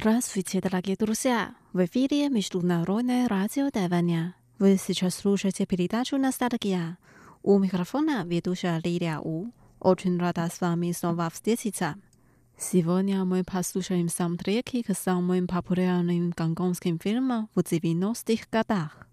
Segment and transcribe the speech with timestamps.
[0.00, 1.56] Здравствуйте, дорогие друзья!
[1.72, 4.36] В эфире Международное радио Тайваня.
[4.60, 6.98] Вы сейчас слушаете передачу «Ностальгия».
[7.42, 9.50] У микрофона ведущая Лилия У.
[9.80, 11.96] Очень рада с вами снова встретиться.
[12.56, 19.08] Сегодня мы послушаем саундтреки к самым популярным гонконгским фильмам в 90-х годах.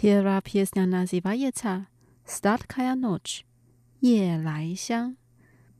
[0.00, 1.86] Первая песня называется
[2.24, 3.44] «Сладкая ночь»—
[4.00, 5.18] «Е лай сян».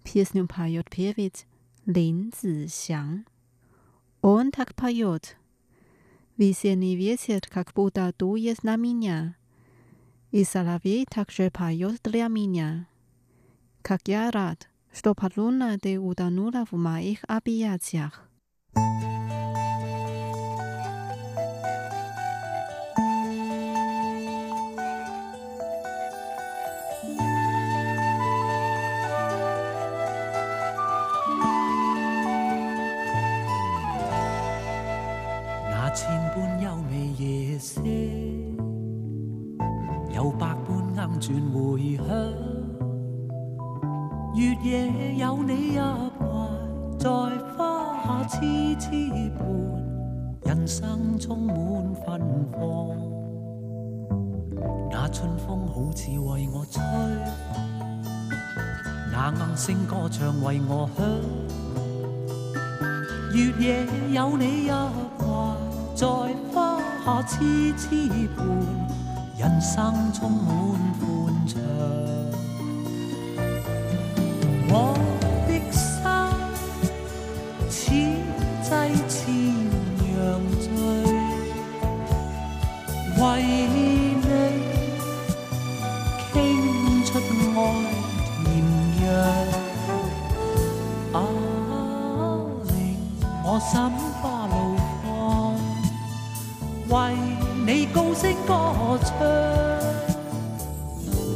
[0.05, 1.47] Песню поет певец
[1.87, 3.25] Лин Цзисян.
[4.21, 5.39] Он так поет.
[6.37, 9.37] Весенний ветер как будто дует на меня.
[10.33, 12.89] И соловей также поет для меня.
[13.81, 18.29] Как я рад, что Полуна ты утонула в моих объятиях.
[18.75, 19.10] thank
[48.41, 48.89] 痴痴
[49.39, 49.45] 伴，
[50.47, 51.55] 人生充满
[51.95, 52.19] 芬
[52.51, 52.59] 芳。
[54.91, 56.81] 那春风好似为我吹，
[59.13, 61.05] 那暗声歌唱为我响。
[63.35, 64.73] 月夜有你入
[65.19, 65.55] 怀，
[65.95, 66.07] 在
[66.55, 68.47] 花下痴痴伴，
[69.37, 70.49] 人生充满
[70.99, 71.61] 欢畅。
[93.71, 93.81] 心
[94.21, 95.55] 花怒放，
[96.89, 97.15] 为
[97.65, 99.09] 你高声歌唱。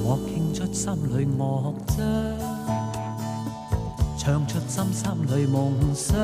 [0.03, 2.05] 我倾出心里乐章，
[4.19, 6.17] 唱出心心里梦想。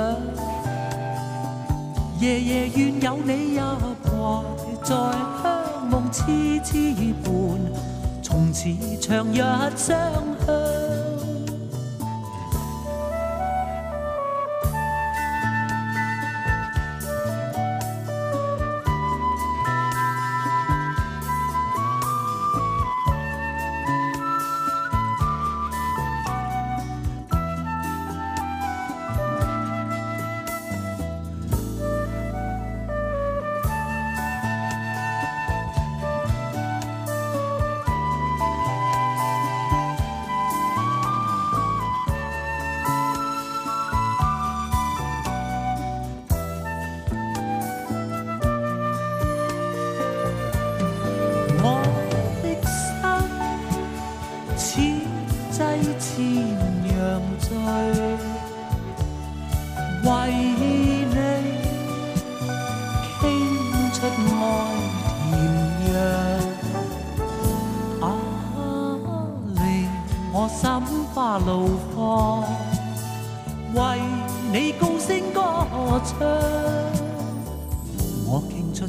[2.19, 3.63] 夜夜愿有你入
[4.03, 4.45] 怀，
[4.83, 6.93] 在香梦痴痴
[7.23, 7.31] 伴，
[8.21, 8.69] 从此
[9.01, 9.37] 长日
[9.77, 9.97] 相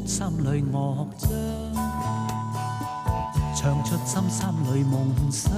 [0.02, 1.30] 出心里乐章。
[3.54, 5.52] 唱出心心里梦想，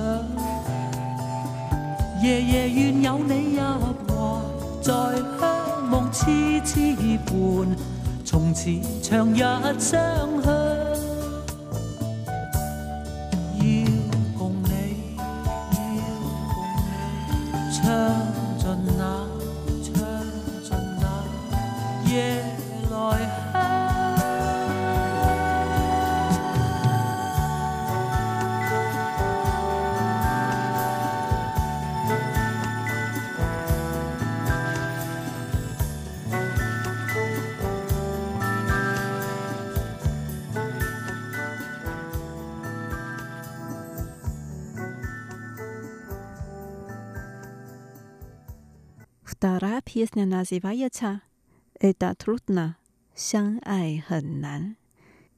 [2.23, 3.63] 夜夜愿有你入
[4.07, 4.41] 怀，
[4.83, 4.93] 在
[5.41, 6.95] 香梦痴痴
[7.25, 7.77] 伴，
[8.25, 8.71] 从此
[9.03, 9.39] 长日
[9.79, 10.74] 相向。
[49.44, 51.22] Вторая песня называется
[51.80, 52.76] «Это трудно»
[53.14, 54.76] 相爱很难。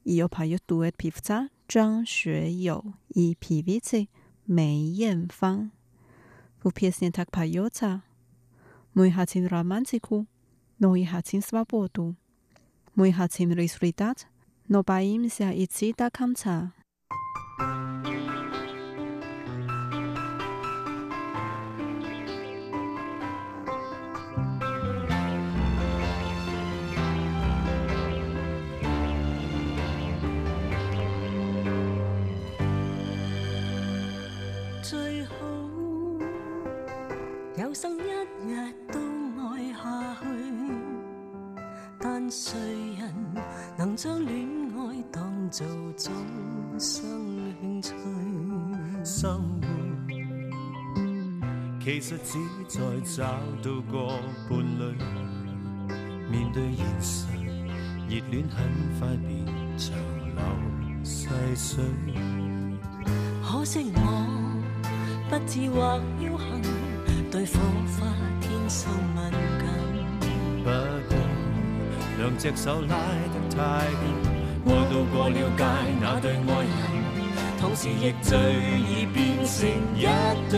[0.03, 4.07] 伊有朋友读的皮肤差，张学友伊皮肤差，
[4.45, 5.71] 梅艳芳。
[6.57, 8.03] 不偏心他朋友差，
[8.93, 10.25] 每下亲罗曼蒂克，
[10.77, 11.41] 诺一下亲
[45.58, 45.66] 当做
[45.96, 46.12] 终
[46.78, 47.02] 生
[47.62, 47.94] 兴趣？
[49.02, 49.66] 生活
[51.82, 52.38] 其实只
[52.68, 53.24] 在找
[53.62, 54.20] 到个
[54.50, 54.82] 伴侣。
[56.30, 57.26] 面对现实，
[58.06, 58.58] 热恋很
[58.98, 59.46] 快变
[59.78, 59.96] 长
[60.34, 60.36] 流
[61.02, 61.82] 细水。
[63.42, 63.98] 可惜我
[65.30, 67.52] 不智或侥幸，对火
[67.96, 68.04] 花
[68.42, 69.64] 天生敏感。
[70.62, 70.68] 不
[71.08, 71.16] 过。
[72.18, 72.96] 两只手拉
[73.28, 73.56] 得太
[73.90, 74.04] 紧，
[74.66, 75.64] 爱到过了街
[76.00, 76.70] 那对爱人，
[77.60, 80.04] 同时亦最易变成一
[80.50, 80.54] 对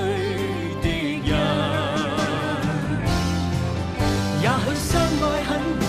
[0.81, 1.31] 敌人。
[4.41, 5.87] 也许相爱很难，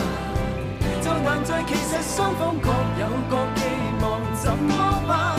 [1.01, 2.69] 就难在其实双方各
[2.99, 3.63] 有各寄
[4.01, 4.05] 望，
[4.35, 4.69] 怎么
[5.07, 5.38] 办？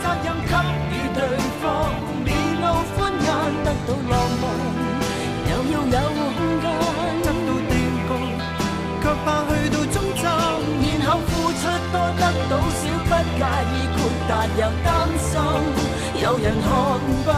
[0.00, 0.52] 责任给
[0.90, 1.20] 予对
[1.60, 1.64] 方。
[2.24, 2.28] 面
[2.60, 3.28] 露欢颜，
[3.64, 4.44] 得到浪漫，
[5.50, 5.96] 又要有
[6.36, 6.64] 空间。
[7.22, 7.72] 得到定
[8.06, 8.10] 局，
[9.02, 10.24] 却怕去到终站，
[10.98, 11.62] 然后付出
[11.92, 13.98] 多得到少，不介意豁
[14.28, 15.30] 达又担心，
[16.22, 16.66] 有人看
[17.24, 17.30] 不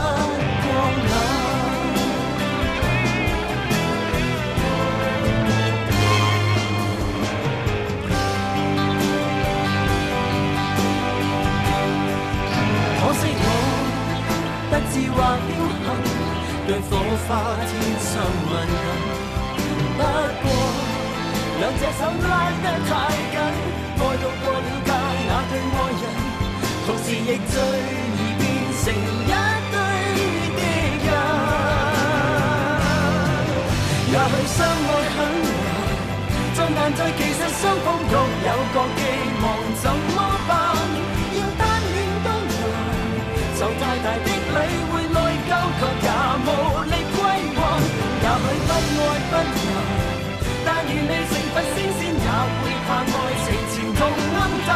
[51.54, 52.28] 愿你成佛先先也
[52.58, 53.06] 会怕爱
[53.44, 54.00] 情前途
[54.34, 54.70] 暗淡。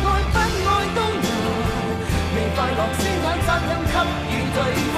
[0.00, 1.28] 爱不爱都难，
[2.34, 3.94] 未快乐先有责任给
[4.32, 4.58] 予对
[4.94, 4.96] 方。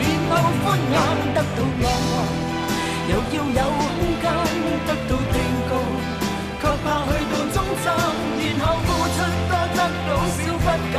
[0.00, 0.32] 面露
[0.64, 0.96] 欢颜，
[1.34, 1.84] 得到爱，
[3.08, 3.80] 又要有空
[4.22, 4.24] 间，
[4.86, 5.36] 得到定
[5.68, 5.70] 局，
[6.60, 7.86] 却怕去到终站，
[8.40, 9.18] 然后付出
[9.50, 10.96] 多得到少，不介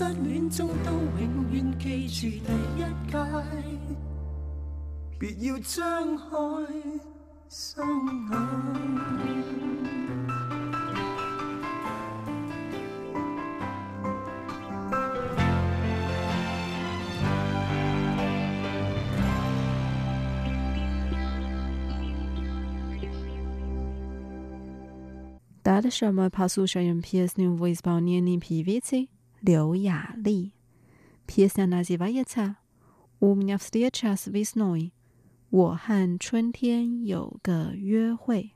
[0.00, 2.80] 失恋中都永远记住第一
[3.10, 3.18] 届，
[5.18, 6.24] 别要张开
[7.50, 7.86] 双
[8.30, 8.32] 眼。
[25.62, 25.90] 大的
[29.40, 30.52] 刘雅丽
[31.26, 32.56] pizza naziva yeata
[35.50, 38.52] 我和春天有个约会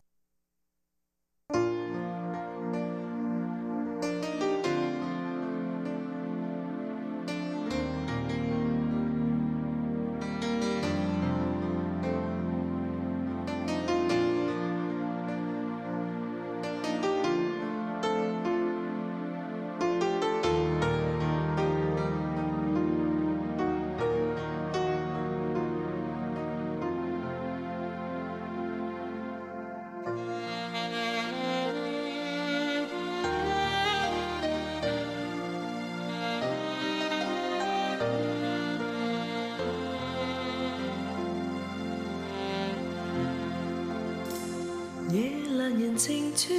[45.10, 46.54] 夜阑人静处，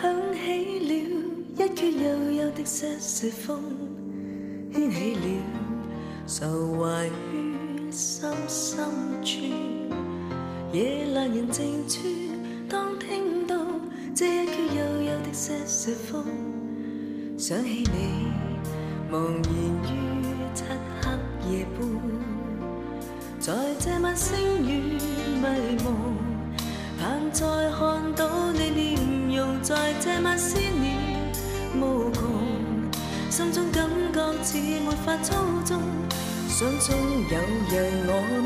[0.00, 0.92] 响起了
[1.56, 3.60] 一阙又幽的瑟瑟风，
[4.72, 5.20] 掀起了
[6.24, 8.84] 愁怀于心深
[9.24, 9.38] 处。
[10.72, 11.98] 夜阑人静处，
[12.68, 13.56] 当听到
[14.14, 16.24] 这一阙幽幽的瑟瑟风，
[17.36, 18.28] 想起你，
[19.10, 19.90] 茫然于
[20.54, 20.62] 漆
[21.02, 21.10] 黑
[21.50, 21.80] 夜半，
[23.40, 24.94] 在这晚星雨
[25.42, 25.88] 迷蒙，
[27.32, 30.96] 再看到你面容，在这晚思念
[31.80, 32.24] 无穷，
[33.30, 35.80] 心中感觉似没法操纵，
[36.48, 36.96] 想中
[37.30, 38.42] 有让我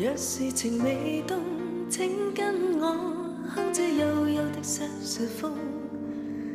[0.00, 1.40] 若是情未冻，
[1.90, 2.86] 请跟我
[3.52, 5.54] 哼这幽幽的瑟瑟风，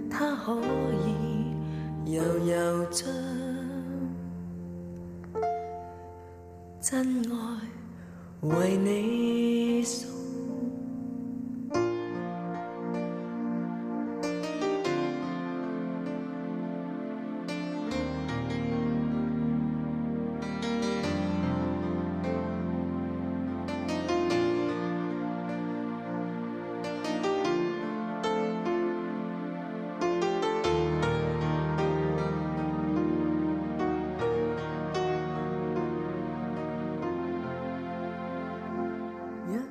[0.10, 0.62] 它可
[1.06, 3.06] 以悠悠将
[6.80, 7.60] 真爱
[8.48, 10.13] 为你送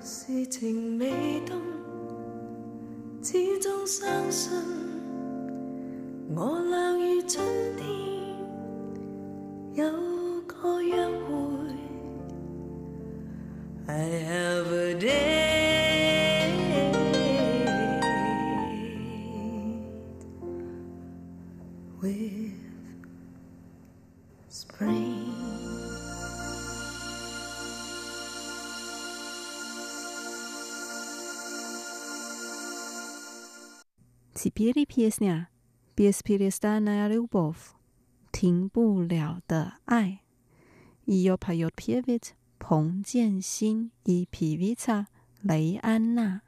[0.05, 1.57] 事情未动，
[3.23, 4.53] 始终相信
[6.35, 7.41] 我俩遇准。
[34.42, 35.48] 起别离 pieśnia
[35.96, 37.74] bez перестанная любовь，
[38.32, 40.20] 停不了的爱。
[41.06, 45.08] Ее поет певец 彭建新 и певица
[45.42, 46.42] 雷安娜。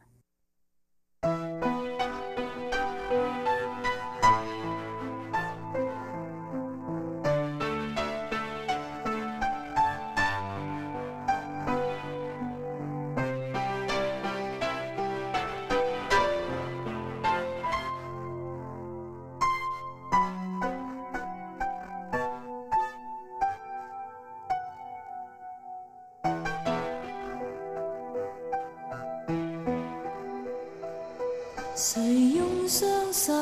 [31.76, 32.00] 谁
[32.36, 33.32] 用双手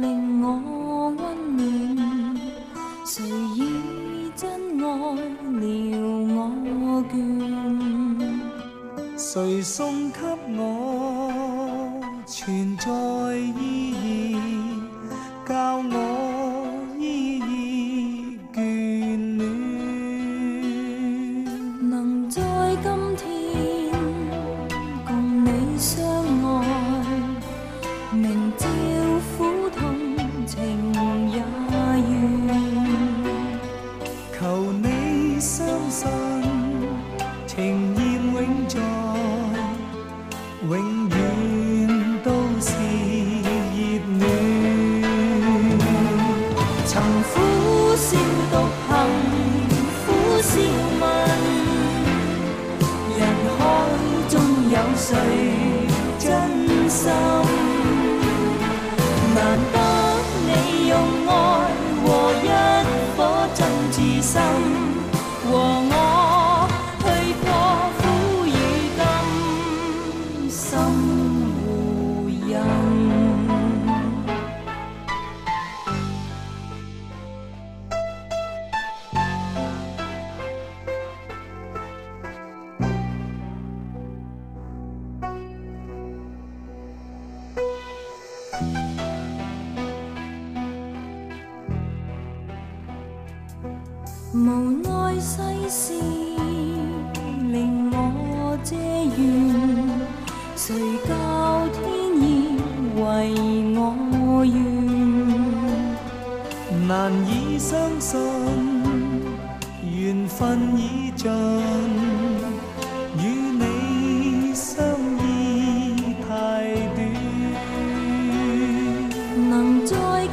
[0.00, 1.20] 令我温
[1.56, 2.36] 暖？
[3.04, 3.24] 谁
[3.56, 4.84] 以真爱
[5.58, 5.66] 撩
[6.36, 6.38] 我
[7.12, 7.14] 倦？
[9.18, 10.18] 谁送给
[10.56, 10.62] 我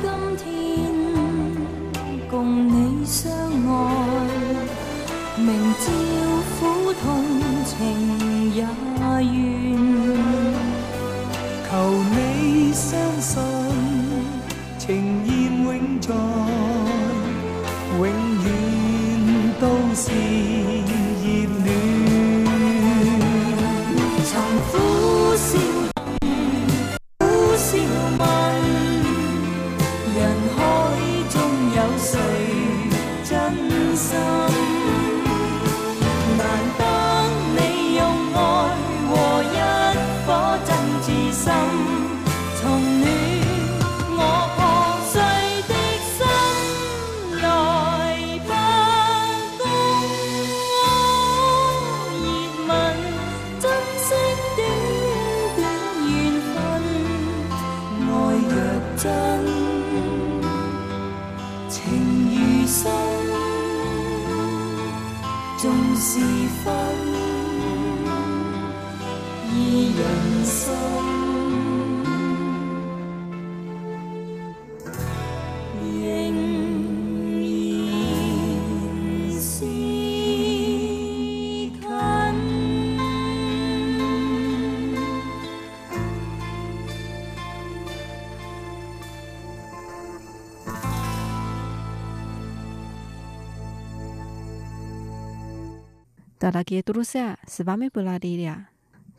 [0.01, 0.45] 今天
[2.29, 4.27] 共你相爱
[5.37, 5.85] 明朝
[6.59, 7.03] 苦痛
[7.65, 8.65] 情也
[9.21, 9.86] 愿。
[41.47, 42.16] some.
[96.39, 98.67] 到拉结土斯啊，是把门不拉地了。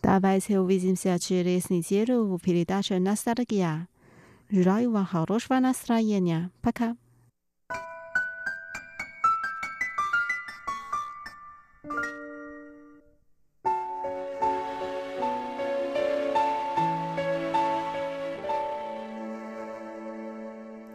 [0.00, 3.88] 到白斯海乌金斯啊，去雷斯尼耶鲁布菲里达乔纳斯达尔基啊，
[4.46, 6.96] 日落又往哈罗什万纳斯拉耶尼亚，拍卡。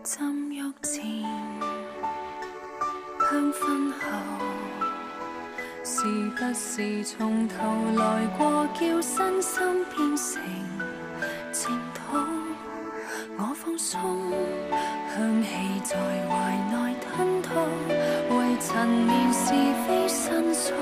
[0.04, 1.04] 浸浴前，
[3.20, 4.83] 香薰后。
[5.84, 6.06] 是
[6.38, 7.56] 不是从头
[7.98, 10.42] 来过叫身心变成
[11.52, 12.18] 净土？
[13.38, 14.32] 我放松
[15.16, 15.48] 香气
[15.84, 15.98] 在
[16.30, 16.32] 怀
[16.72, 17.50] 内吞吐
[18.30, 19.52] 为陈年是
[19.86, 20.74] 非申诉。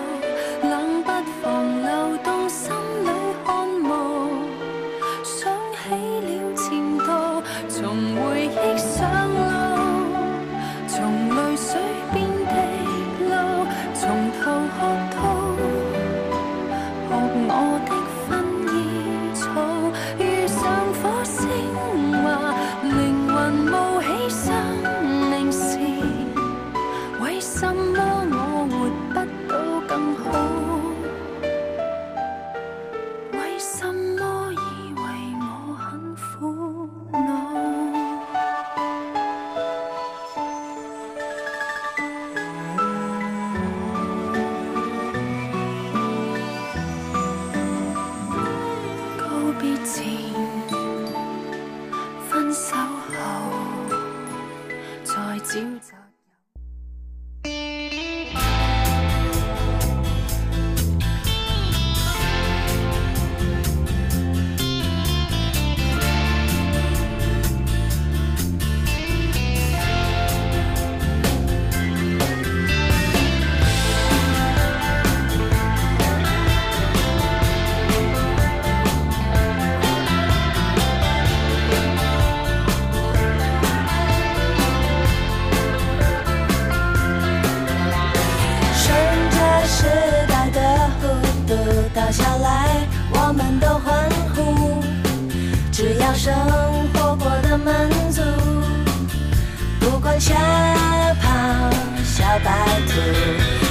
[102.88, 102.92] 图，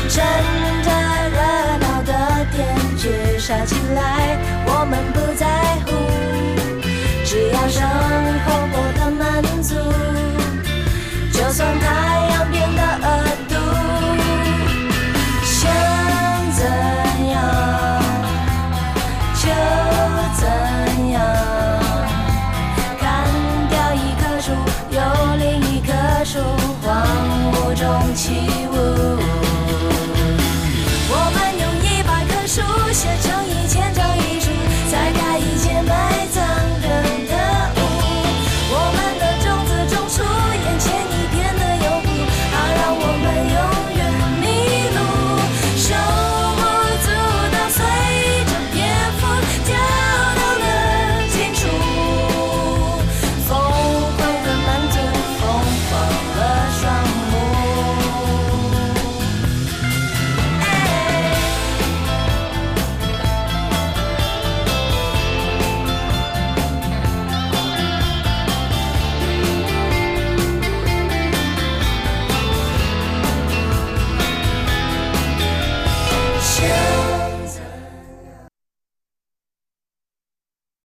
[0.08, 0.22] 趁
[0.82, 0.88] 着
[1.30, 1.38] 热
[1.80, 2.12] 闹的
[2.52, 2.58] 天
[2.96, 5.46] 剧杀起来，我们不在
[5.86, 5.88] 乎，
[7.24, 7.78] 只要生
[8.44, 9.22] 活过得满
[9.62, 9.74] 足，
[11.32, 12.09] 就算。